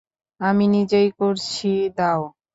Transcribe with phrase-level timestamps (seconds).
[0.41, 2.21] আমি নিজেই করছি দাও।